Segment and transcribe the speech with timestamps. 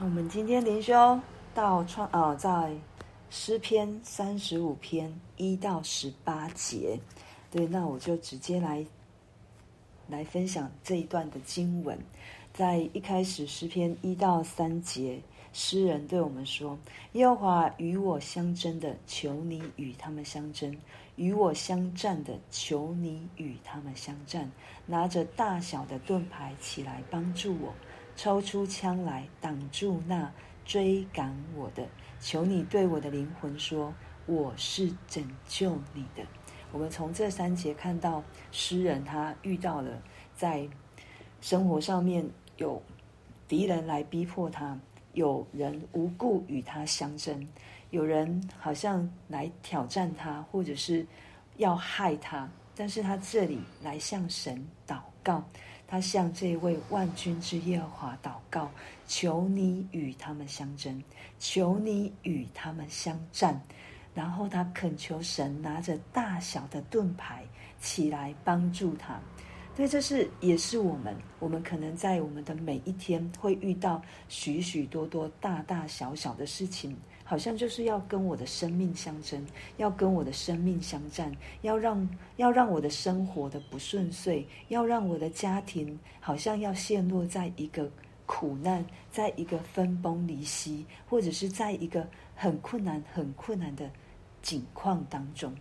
[0.00, 1.18] 我们今天灵修
[1.54, 2.74] 到创呃，在
[3.30, 6.98] 诗篇三十五篇一到十八节，
[7.48, 8.84] 对，那我就直接来
[10.08, 11.96] 来分享这一段的经文。
[12.52, 15.20] 在一开始诗篇一到三节，
[15.52, 16.76] 诗人对我们说
[17.14, 20.72] ：“耶和华与我相争的，求你与他们相争；
[21.14, 24.50] 与我相战的，求你与他们相战。
[24.86, 27.72] 拿着大小的盾牌起来帮助我。”
[28.16, 30.30] 抽出枪来挡住那
[30.64, 31.86] 追赶我的，
[32.20, 33.92] 求你对我的灵魂说
[34.26, 36.22] ：“我是拯救你的。”
[36.72, 40.02] 我们从这三节看到，诗人他遇到了
[40.34, 40.68] 在
[41.40, 42.82] 生活上面有
[43.46, 44.76] 敌人来逼迫他，
[45.12, 47.46] 有人无故与他相争，
[47.90, 51.06] 有人好像来挑战他，或者是
[51.58, 55.44] 要害他，但是他这里来向神祷告。
[55.86, 58.70] 他向这位万军之耶和华祷告，
[59.06, 61.02] 求你与他们相争，
[61.38, 63.60] 求你与他们相战。
[64.14, 67.44] 然后他恳求神拿着大小的盾牌
[67.80, 69.20] 起来帮助他。
[69.76, 76.96] 对，这是也是我们，我们可能在我们的每一天会遇到许许多多大大小小的事情。
[77.24, 79.44] 好像就是要跟我的生命相争，
[79.78, 87.90] 要跟我的生命相战，要让要让我的生活的不顺遂，要让我的家庭好像要陷落在一个
[88.26, 93.90] 苦难，在一个分崩离析，或者是在一个很困难、很困难的
[94.42, 95.52] 境况当中。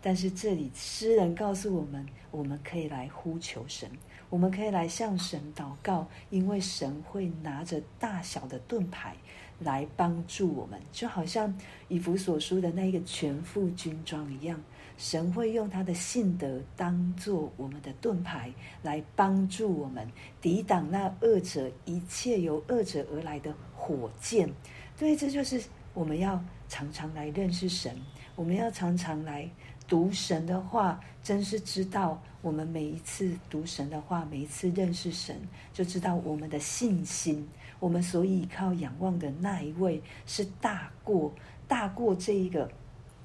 [0.00, 3.90] 但是这里诗人告诉我们，我们可以来呼求神，
[4.30, 9.14] 我们可以来向神祷告，因为神会拿着大小的盾牌。
[9.60, 11.54] 来帮助我们，就好像
[11.88, 14.60] 以弗所书的那个全副军装一样，
[14.96, 18.52] 神会用他的信德当做我们的盾牌，
[18.82, 24.50] 来帮助我们抵挡那恶者一切由恶者而来的火箭。
[24.98, 25.62] 对，这就是
[25.94, 27.94] 我们要常常来认识神，
[28.36, 29.48] 我们要常常来
[29.86, 35.36] 读神的话，真是知道我们每一次读神的话，每一次认识神，
[35.72, 37.46] 就知道我们的信心。
[37.80, 41.34] 我们所依靠仰望的那一位是大过
[41.66, 42.70] 大过这一个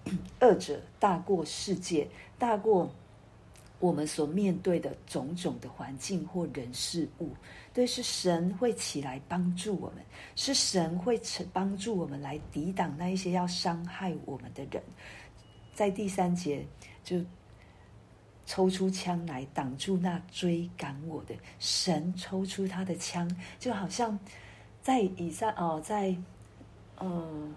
[0.40, 2.08] 二者，大过世界，
[2.40, 2.90] 大过
[3.80, 7.30] 我们所面对的种种的环境或人事物。
[7.74, 10.04] 对，是神会起来帮助我们，
[10.38, 11.20] 是神会
[11.52, 14.82] 帮助我们来抵挡那一些要伤害我们的人。
[15.74, 16.66] 在第三节
[17.04, 17.20] 就
[18.46, 23.30] 抽出枪来挡住那追赶我的神，抽出他的枪，
[23.60, 24.18] 就好像。
[24.86, 26.16] 在以赛哦，在
[27.02, 27.56] 嗯，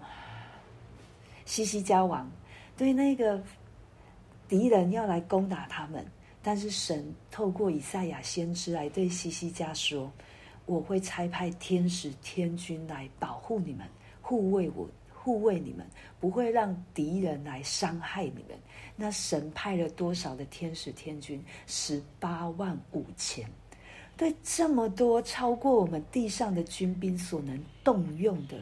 [1.45, 2.27] 西西家王
[2.75, 3.39] 对那个
[4.47, 6.03] 敌人要来攻打他们，
[6.41, 10.11] 但是神透过以赛亚先知来对西西家说
[10.65, 13.87] ：“我会差派天使天军来保护你们，
[14.23, 15.85] 护卫我，护卫你们，
[16.19, 18.57] 不会让敌人来伤害你们。”
[18.97, 21.45] 那神派了多少的天使天军？
[21.67, 23.47] 十八万五千。
[24.19, 28.57] 对这么多超过我们地上的军兵所能动用的，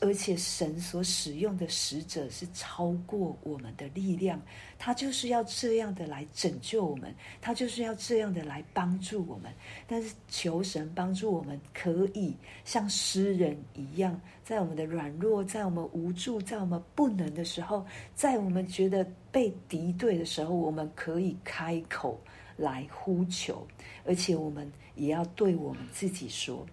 [0.00, 4.42] 而且神所使用的使者是超过我们的力量，
[4.76, 9.52] 他就是要这样的来拯救我们，他就是要这样的来帮助我们。
[9.86, 12.34] 但是求神帮助我们，可以
[12.64, 22.20] 像诗人一样，在我们的软弱，在我们无助，在我们不能的时候，在我们觉得被敌对的时候，我们可以开口
[22.56, 23.66] 来呼求，
[24.04, 24.70] 而且我们。
[24.98, 26.66] 也要对我们自己说，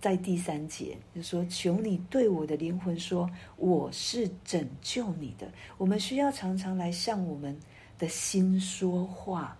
[0.00, 7.58] 在第三节就说：“求你对我的灵魂说，我是拯救你的。”我们需要常常来向我们
[7.98, 9.58] 的心说话。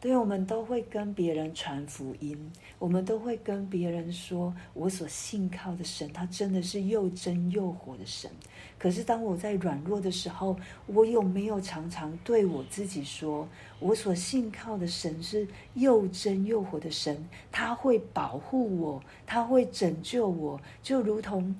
[0.00, 8.30] 对，我们都会跟别人传福音，我们都会跟别人说，我所信靠的神，他真的是又真又活的神。
[8.78, 10.56] 可是当我在软弱的时候，
[10.86, 13.46] 我有没有常常对我自己说，
[13.78, 21.54] 我所信靠的神是又真又活的神，他会保护我，他会拯救我，就如同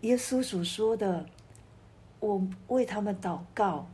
[0.00, 1.26] 耶稣所说的，
[2.18, 3.86] 我为他们祷告，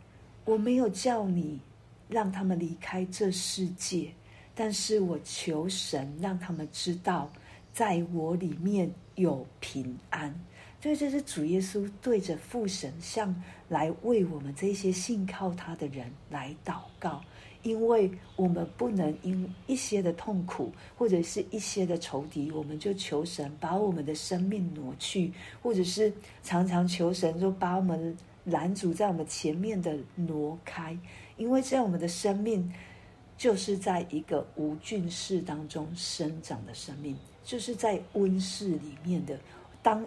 [0.45, 1.59] 我没有叫你。
[2.09, 4.11] 让他们离开这世界，
[4.55, 7.31] 但是我求神让他们知道，
[7.73, 10.35] 在我里面有平安。
[10.81, 13.35] 所以这是主耶稣对着父神，向
[13.69, 17.21] 来为我们这些信靠他的人来祷告，
[17.63, 26.13] 因为我们不能因一些的痛苦或者是一些的仇敌，我们就求神把我们的生命挪去，或者是
[26.45, 30.97] 常常求神就把我们拦阻在我们前面的挪开。
[31.37, 32.73] 因为这样，我们的生命
[33.37, 39.39] 就是在一个无菌室当中生长的生命，就是在温室里面的
[39.83, 40.07] 当。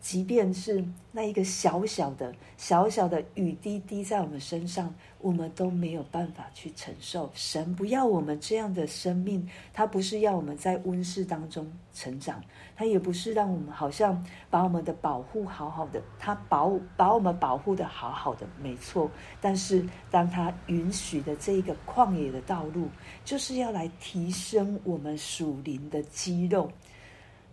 [0.00, 0.82] 即便是
[1.12, 7.30] 那一个小小的、小小的雨滴滴在我们身上，我们都没有办法去承受。
[7.34, 12.42] 神不要我们这样的生命，他不是要我们在温室当中成长，
[12.74, 19.10] 他也不是让我们好像把我们的保护好好的，他保把我们保护的好好的，没错。
[19.38, 22.88] 但是当他允许的这一个旷野的道路，
[23.22, 26.70] 就是要来提升我们属灵的肌肉。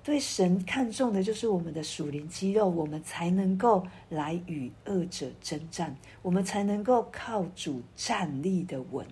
[0.07, 9.06] 对神看重的就是我们的属灵肌肉，我们才能够来与恶者征战，我们才能够靠主站立的稳。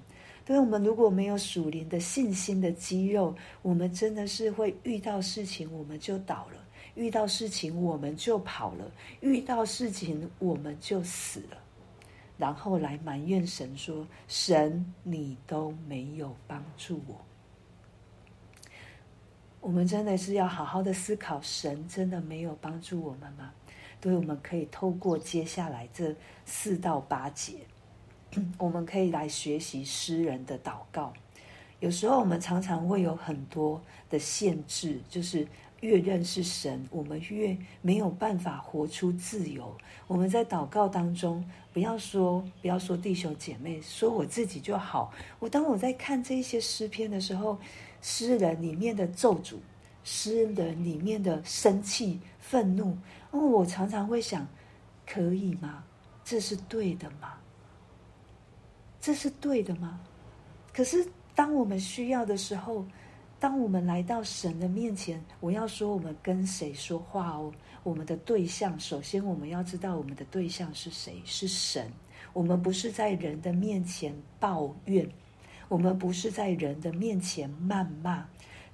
[0.46, 6.66] 对，我们如果没有属灵的信心的肌肉，我们真的是会遇到事情我们就倒了，
[6.96, 8.90] 遇到事情我们就跑了，
[9.20, 11.58] 遇到事情我们就死了，
[12.38, 17.20] 然后来埋怨神说：“神，你都没有帮助我。”
[19.66, 23.52] 我们真的是要好好的思考，神真的没有帮助我们吗？
[24.00, 26.16] 对，我们可以透过接下来这
[26.46, 27.54] 四到八节，
[28.60, 31.12] 我们可以来学习诗人的祷告。
[31.80, 35.48] 有时候我们常常会有很多的限制，就是
[35.82, 39.76] 越认识神，我们越没有办法活出自由。
[40.06, 45.12] 我们在祷告当中，不要说不要说弟兄姐妹，说我自己就好。
[45.40, 47.58] 我当我在看这些诗篇的时候。
[48.08, 49.56] 诗人里面的咒诅，
[50.04, 52.96] 诗人里面的生气、愤怒，
[53.32, 54.48] 哦，我常常会想，
[55.08, 55.84] 可以吗？
[56.24, 57.40] 这是对的吗？
[59.02, 60.00] 这是对的吗？
[60.72, 61.04] 可是
[61.34, 62.86] 当我们需要的时候，
[63.40, 67.52] 当我们来到神的面前，我要说我们跟谁说话哦？
[67.82, 71.20] 我们的对象，首先我们要知道我们的对象是谁？
[71.26, 71.92] 是神。
[72.34, 75.10] 我们不是在人的面前抱怨。
[75.76, 78.26] 我们不是在人的面前谩骂，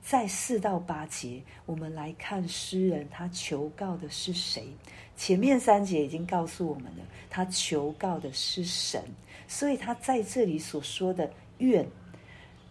[0.04, 4.68] 在四到八节，我们来看诗人他求告的是谁？
[5.16, 9.02] 前面三节已经告诉我们了，他求告的是神，
[9.48, 11.28] 所以他在这里所说的
[11.58, 11.84] 愿，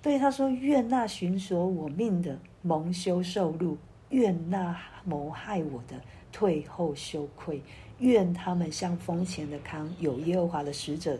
[0.00, 3.76] 对他说：愿那寻索我命的蒙羞受辱，
[4.10, 6.00] 愿那谋害我的
[6.30, 7.60] 退后羞愧，
[7.98, 11.18] 愿他们像风前的康，有耶和华的使者。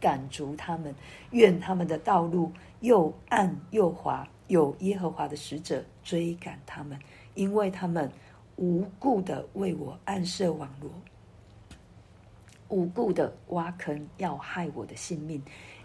[0.00, 0.94] 赶逐他们，
[1.30, 2.50] 愿他们的道路
[2.80, 6.98] 又暗又滑，有耶和华的使者追赶他们，
[7.34, 8.10] 因为他们
[8.56, 10.90] 无故的为我暗设网罗，
[12.68, 15.42] 无故的挖坑要害我的性命。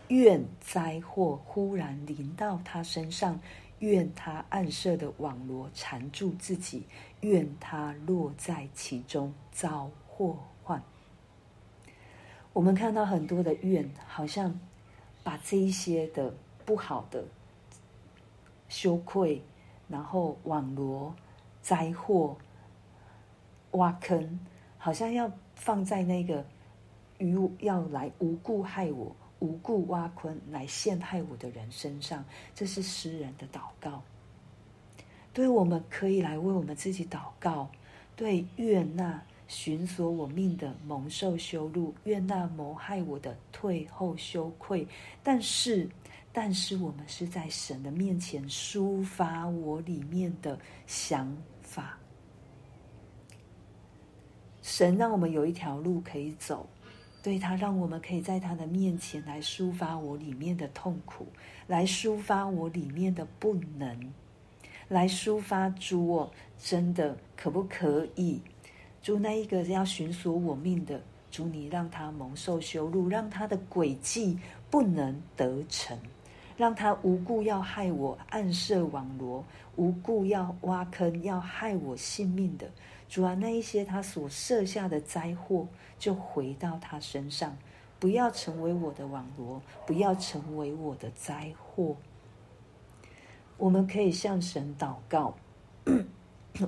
[0.10, 3.40] 愿灾祸忽然临到他身上，
[3.80, 6.86] 愿他暗设的网罗缠住自己，
[7.22, 10.38] 愿他落在其中遭祸。
[12.56, 14.57] 我们看到很多的怨，好像
[15.25, 17.25] 把这一些的不好的
[18.69, 19.42] 羞愧，
[19.90, 21.13] 然后网罗
[21.62, 22.38] 灾祸、
[23.72, 24.40] 挖坑，
[24.78, 26.46] 好像要放在那个
[27.18, 32.24] 鱼要来无故害我、无故挖坑来陷害我的人身上。
[32.54, 34.02] 这是诗人的祷告。
[35.34, 37.68] 对，我们可以来为我们自己祷告。
[38.16, 39.22] 对，愿那。
[39.47, 44.88] 寻索我命的蒙受羞辱，愿那谋害我的退后羞愧。
[45.21, 45.89] 但是，
[46.33, 51.97] 但是我们是在神的面前抒发我里面的想法。
[54.61, 56.68] 神让我们有一条路可以走，
[57.21, 61.28] 对他让我们可以在他的面前来抒发我里面的痛苦，
[61.68, 64.14] 来抒发我里面的不能，
[64.87, 68.42] 来抒发主，我真的可不可以？
[69.06, 74.35] 主那一个要寻索我命的主，你让他蒙受羞辱，让他的诡计
[74.68, 75.95] 不能得逞，
[76.57, 79.45] 让他无故要害我，暗设网罗，
[79.76, 82.68] 无故要挖坑要害我性命的
[83.07, 85.68] 主啊，那一些他所设下的灾祸
[86.00, 87.56] 就回到他身上，
[88.00, 91.95] 不要成为我的网罗，不要成为我的灾祸。
[93.57, 95.35] 我们可以向神祷告。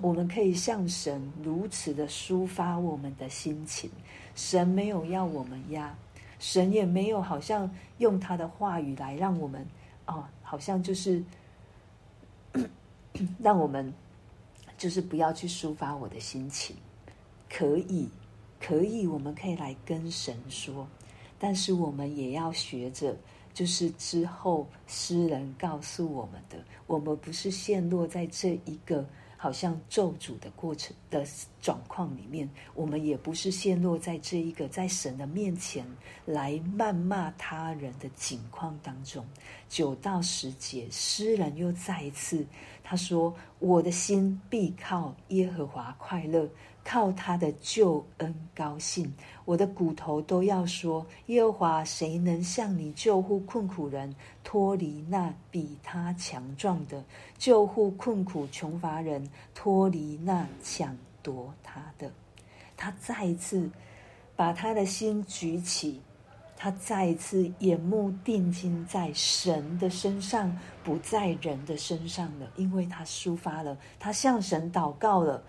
[0.01, 3.89] 我们可以向神如此的抒发我们的心情，
[4.35, 5.95] 神没有要我们压，
[6.39, 9.65] 神也没有好像用他的话语来让我们，
[10.05, 11.23] 哦，好像就是
[13.39, 13.93] 让我们
[14.77, 16.75] 就是不要去抒发我的心情，
[17.49, 18.09] 可以，
[18.59, 20.85] 可以，我们可以来跟神说，
[21.39, 23.15] 但是我们也要学着，
[23.53, 29.05] 就是之后诗人告诉我们的，我们不是陷落在这一个。
[29.37, 31.23] 好像咒诅的过程的
[31.67, 35.85] 状况里面，我们也不是陷落在这一个在神的面前
[36.23, 39.25] 来谩骂他人的境况当中。
[39.67, 42.47] 九到十节，诗人又再一次，
[42.85, 46.49] 他说：“我的心必靠耶和华快乐，
[46.85, 49.13] 靠他的救恩高兴。
[49.43, 57.03] 我的骨头都要说：耶和华，谁能向你救护困苦人，脱离那比他强壮的，
[57.37, 60.97] 救护困苦穷乏人，脱离那抢
[61.27, 62.09] 夺他的？”
[62.77, 63.69] 他再一次
[64.35, 66.01] 把他的心举起。
[66.59, 75.43] 他再一次眼目定睛在神的身上，不在人的身上了，因为他抒发了，他向神祷告了，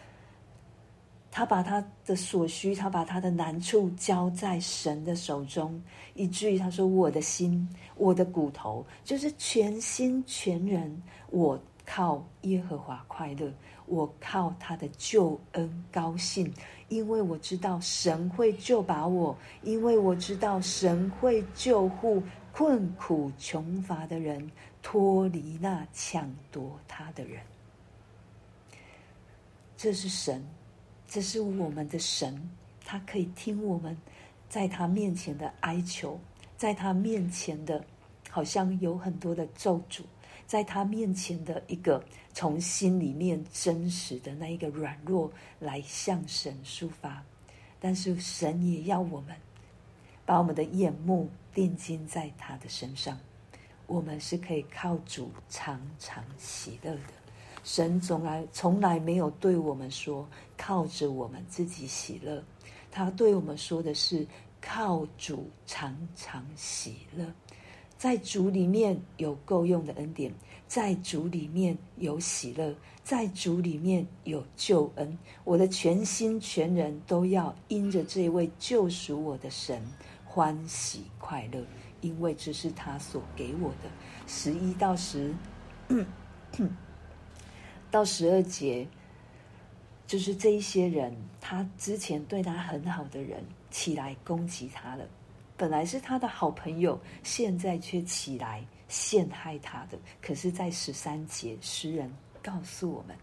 [1.31, 5.83] 他把他的所需，他把他的难处交在神的手中，
[6.13, 7.67] 以至于他说：“我的心，
[7.97, 13.51] 我的骨头，就是全心全人，我靠耶和华快乐。”
[13.89, 16.53] 我靠他的救恩高兴，
[16.89, 24.51] 因为我知道神会救拔我，因为我知道神会救护困苦穷乏的人，
[24.83, 27.41] 脱离那抢夺他的人。
[29.77, 30.45] 这是神，
[31.07, 32.51] 这是我们的神，
[32.85, 33.97] 他可以听我们
[34.49, 36.19] 在他面前的哀求，
[36.57, 37.85] 在他面前的，
[38.29, 40.03] 好像有很多的咒诅。
[40.49, 42.03] 在他面前的一个
[42.33, 47.23] 从心里面真实的那一个软弱来向神抒发，
[47.79, 49.37] 但是神也要我们
[50.25, 53.19] 把我们的眼目定睛在他的身上，
[53.87, 57.13] 我们是可以靠主常常喜乐的。
[57.63, 60.27] 神从来从来没有对我们说
[60.57, 62.43] 靠着我们自己喜乐，
[62.91, 64.27] 他对我们说的是
[64.63, 67.27] 靠主常常喜乐。
[67.99, 70.33] 在主里面有够用的恩典，
[70.69, 75.19] 在主里面有喜乐，在主里面有救恩。
[75.43, 79.83] 我的全心全人都要因着这位救赎我的神
[80.25, 81.61] 欢喜快乐，
[82.01, 83.91] 因为这是他所给我的。
[84.29, 85.35] 十一到十
[87.91, 88.87] 到十二节，
[90.07, 95.05] 就是这一些人，他之前对他很好的人起来攻击他了。
[95.59, 99.99] 本来是他的好朋友，现在却起来陷害他的。
[100.23, 102.09] 可是，在十三节，诗人
[102.41, 103.17] 告诉我们：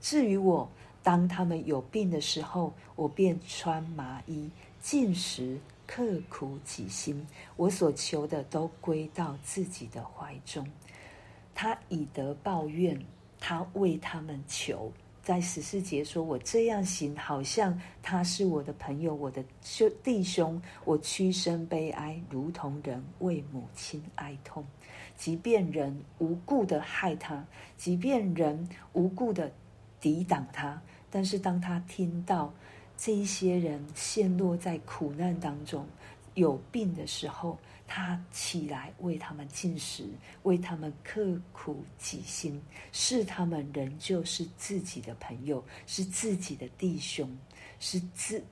[0.00, 0.66] 至于我，
[1.02, 7.26] 当他们有病的时候，我便穿麻衣，进食，刻苦己心。
[7.56, 10.66] 我所求的都归到自己的怀中。
[11.54, 12.98] 他以德报怨，
[13.38, 14.90] 他为他们求。
[15.22, 20.60] 在十四节说：“我这样行，好像他是我的朋友，我的兄弟兄。
[20.84, 24.64] 我屈身悲哀，如同人为母亲哀痛。
[25.16, 29.52] 即便人无故的害他，即便人无故的
[30.00, 32.52] 抵挡他，但是当他听到
[32.96, 35.86] 这一些人陷落在苦难当中，
[36.34, 37.56] 有病的时候。”
[37.94, 40.08] 他起来为他们进食，
[40.44, 42.58] 为他们刻苦己心，
[42.90, 47.28] 是他们仍旧是自己的朋友，是自己的弟兄，
[47.80, 48.42] 是自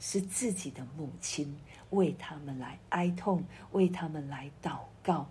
[0.00, 1.54] 是自己的母亲，
[1.90, 5.28] 为他们来哀痛，为他们来祷告。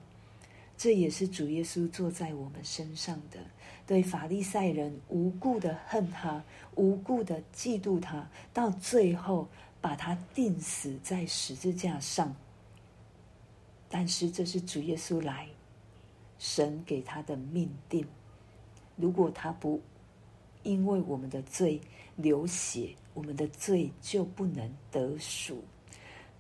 [0.78, 3.40] 这也是主耶稣做在我们身上的。
[3.88, 6.44] 对法利赛人无故的恨他，
[6.76, 9.48] 无故的嫉妒他，到最后
[9.82, 12.36] 把他钉死在十字架上。
[13.98, 15.48] 但是这是主耶稣来，
[16.38, 18.06] 神给他的命定。
[18.98, 19.82] 如果他不
[20.64, 21.80] 因为我们的罪
[22.18, 25.64] 流血，我们的罪就不能得赎。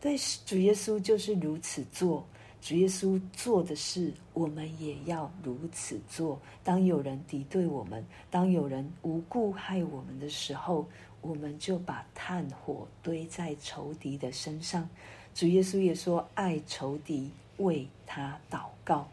[0.01, 2.27] 对，主耶稣就是如此做。
[2.59, 6.37] 主耶稣做的事，我们也要如此做。
[6.61, 10.85] 当有人敌对我们，当有人无故害我们的时候，
[11.21, 14.89] 我们就把炭火堆在仇敌的身上。
[15.33, 19.07] 主耶稣也说：“爱仇敌，为他祷告。”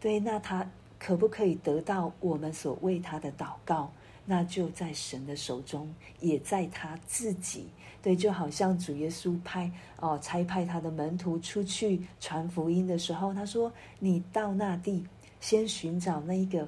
[0.00, 0.68] 对，那他
[0.98, 3.90] 可不可以得到我们所为他的祷告？
[4.24, 7.66] 那就在神的手中，也在他自己。
[8.02, 15.04] 对，就好像主耶稣派哦差派他的门徒出去传福音的时候，他说：“你到那地，
[15.40, 16.66] 先寻找那一个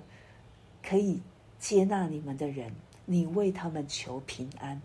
[0.82, 1.20] 可以
[1.58, 2.70] 接纳你们的人，
[3.06, 4.78] 你为他们求平安。”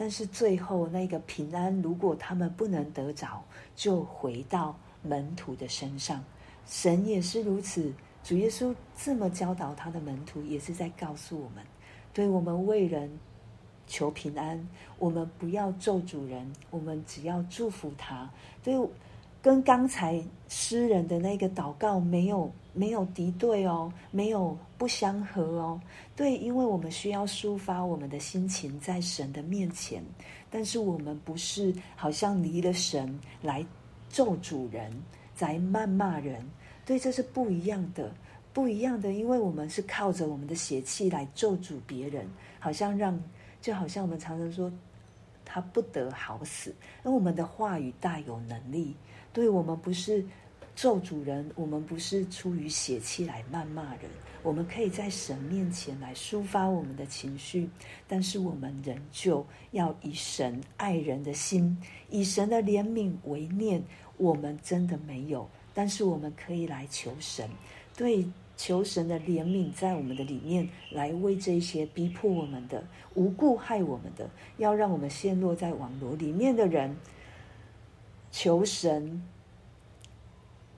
[0.00, 3.44] 但是最后那个平安，如果他们不能得着，
[3.76, 6.24] 就回到门徒的身上。
[6.64, 7.92] 神也是如此，
[8.24, 11.62] 主耶稣这么教导他的门徒，也是在告诉我们：
[12.14, 13.10] 对我们为人
[13.86, 14.66] 求平安，
[14.98, 18.30] 我们不要咒主人，我们只要祝福他。
[18.64, 18.74] 对。
[19.42, 25.80] 跟刚才诗人的那个祷告没有没有敌对哦，没有不相合哦。
[26.14, 30.04] 对，因为我们需要抒发我们的心情在神的面前，
[30.50, 33.64] 但是我们不是好像离了神来
[34.10, 34.92] 咒主人，
[35.38, 36.44] 来谩骂人。
[36.84, 38.12] 对，这是不一样的。
[38.52, 42.28] 不一样的，因为我们是靠着我们的血气来咒诅别人，
[42.58, 43.16] 好像让，
[43.62, 44.70] 就好像我们常常说，
[45.44, 46.74] 他不得好死。
[47.04, 48.96] 而我们的话语大有能力，
[49.32, 50.24] 对我们不是
[50.74, 54.10] 咒主人，我们不是出于血气来谩骂人，
[54.42, 57.68] 我们可以在神面前来抒发我们的情绪，
[58.08, 61.76] 但是我们仍旧要以神爱人的心，
[62.08, 63.82] 以神的怜悯为念。
[64.16, 67.48] 我们真的没有，但是我们可以来求神。
[67.96, 72.84] 对，求神的怜悯在我们的里面，来为这些逼迫我们的、
[73.14, 76.94] 无故害我们的，要让我们陷落在网罗里面的人，
[78.30, 79.22] 求神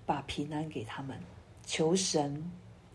[0.07, 1.19] 把平安给他们，
[1.65, 2.51] 求神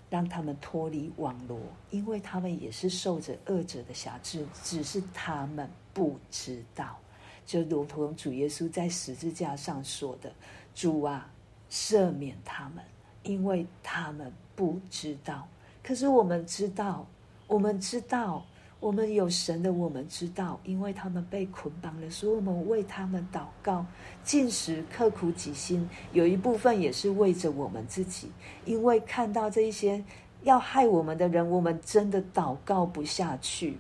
[0.10, 1.60] 让他们脱离网罗，
[1.92, 6.98] 因为他们也是受着恶者的辖制，只是他们不知道。
[7.46, 10.32] 就如同主耶稣在十字架上说的
[10.76, 11.30] ：“主啊，
[11.70, 12.84] 赦免他们。”
[13.24, 15.46] 因为他们不知道，
[15.84, 17.06] 可是我们知道，
[17.46, 18.46] 我们知道，
[18.80, 23.84] 我们有神的，我们知道，因为他们被捆绑了，所以我们为他们祷告，
[24.24, 28.32] 进食，刻苦己心，有一部分也是为着我们自己，
[28.66, 30.04] 因为看到这一些
[30.44, 33.78] 要害我们的人，我们真的祷告不下去，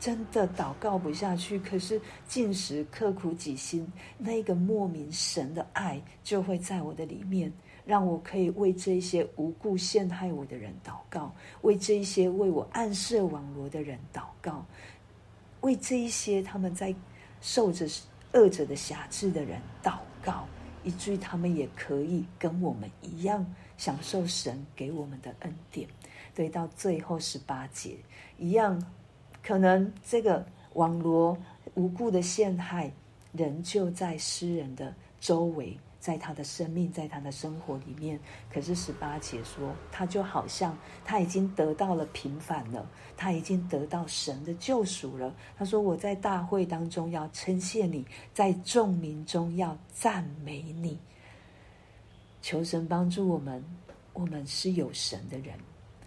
[0.00, 1.56] 真的祷告不下去。
[1.60, 7.52] 可是进食，刻苦己心，那个莫名神的爱就会在我的里面。
[7.88, 14.62] 让我可以为这些无故陷害我的人祷告，为这些为我暗设网罗的人祷告，
[15.62, 16.94] 为这一些他们在
[17.40, 17.86] 受着
[18.34, 20.46] 恶者的辖制的人祷告，
[20.84, 23.42] 以至于他们也可以跟我们一样
[23.78, 25.88] 享受神给我们的恩典。
[26.34, 27.96] 对，到最后十八节
[28.36, 28.78] 一样，
[29.42, 31.34] 可能这个网罗
[31.72, 32.92] 无故的陷害
[33.32, 35.74] 仍旧在诗人的周围。
[36.00, 38.18] 在他的生命，在他的生活里面，
[38.52, 45.34] 可是十八节说，他就好像他已经得到了平反了，他已经得到神的救赎了。
[45.56, 50.98] 他说：“我在大会当中要称谢你，在众民中要赞美你。”
[52.40, 53.62] 求神帮助我们，
[54.12, 55.52] 我们是有神的人，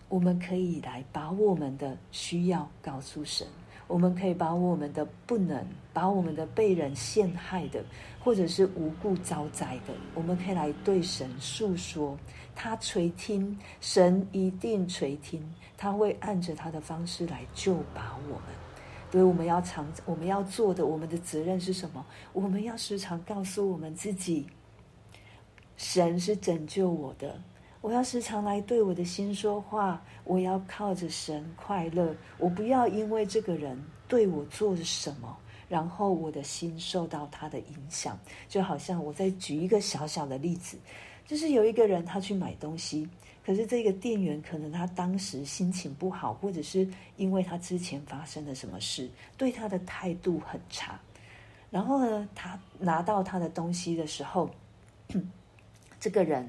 [0.07, 3.45] 我们可以来把我们的需要告诉神。
[3.91, 7.83] 我们可以把我们的不能，把我们的被人陷害的，
[8.23, 12.17] 或者是无故遭灾的，我们可以来对神诉说，
[12.55, 15.43] 他垂听，神一定垂听，
[15.77, 18.43] 他会按着他的方式来救拔我们。
[19.11, 22.05] 所以我们要常，我们要做的，我们的责任是什么？
[22.31, 24.47] 我们要时常告诉我们自己，
[25.75, 27.37] 神是拯救我的。
[27.81, 32.15] 我要时常来对我的心说话，我要靠着神快乐。
[32.37, 33.75] 我不要因为这个人
[34.07, 35.35] 对我做了什么，
[35.67, 38.19] 然后我的心受到他的影响。
[38.47, 40.77] 就好像我再举一个小小的例子，
[41.25, 43.09] 就是有一个人他去买东西，
[43.43, 50.99] 可是这个店员可能他当时心情不好，或者是因为他之前发生了什么事，对他的态度很差。
[51.71, 54.47] 然后呢，他拿到他的东西的时候，
[55.99, 56.47] 这个人。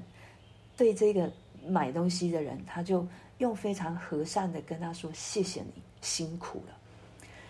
[0.76, 1.30] 对这个
[1.66, 3.06] 买东西的人，他就
[3.38, 6.76] 用非常和善的跟他说：“谢谢你辛苦了。”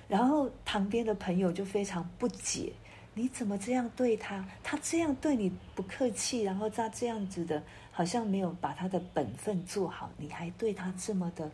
[0.08, 2.72] 然后旁边的朋友就非常不解
[3.14, 4.46] ：“你怎么这样对他？
[4.62, 11.50] 他这样对你不客气，然后他这样子的，好像没有把他的本分做好，你还对他这么的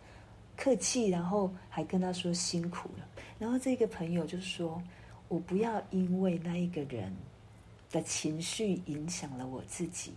[0.56, 3.06] 客气，然后还跟他说辛苦了。”
[3.38, 4.82] 然后这个朋友就说
[5.28, 7.14] ：“我不要因为那一个人
[7.92, 10.12] 的情绪影响了我自己。”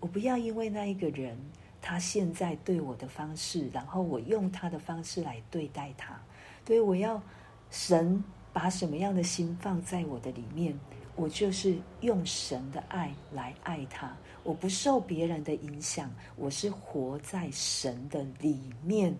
[0.00, 1.36] 我不要因为那一个人，
[1.80, 6.20] 他现在对我的方式，然后我用他的方式来对待他。
[6.66, 7.22] 所以我要
[7.70, 10.78] 神把什么样的心放在我的里面，
[11.14, 14.16] 我就是用神的爱来爱他。
[14.42, 19.16] 我不受别人的影响，我是活在神的里面。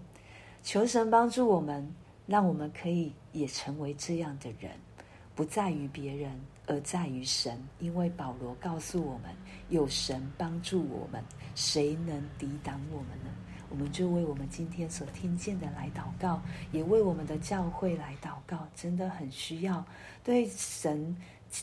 [0.62, 1.88] 求神帮助我们，
[2.26, 4.72] 让我们可以也成为这样的人，
[5.34, 6.40] 不在于别人。
[6.66, 9.30] 而在于神，因为保罗告诉我们，
[9.68, 11.22] 有神帮助我们，
[11.54, 13.30] 谁能抵挡我们呢？
[13.68, 19.84] 我们就为我们今天所听见的来祷告，也为我们的教会来祷告，真的很需要。
[20.22, 21.16] 对神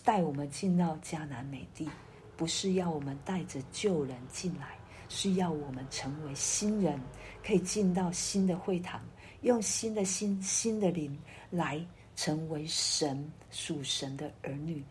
[0.03, 1.89] 带我们进到迦南美地，
[2.35, 4.67] 不是要我们带着旧人进来，
[5.07, 6.99] 是要我们成为新人，
[7.45, 9.01] 可以进到新的会堂，
[9.41, 11.17] 用新的心、新的灵
[11.49, 11.83] 来。
[12.15, 14.83] 成为神属神的儿女，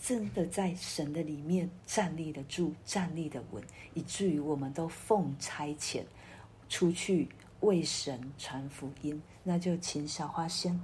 [0.00, 3.62] 真的在神的里面站立得住、站立得稳，
[3.94, 6.02] 以至于我们都奉差遣
[6.68, 7.28] 出去
[7.60, 9.20] 为神传福音。
[9.42, 10.80] 那就请小花先。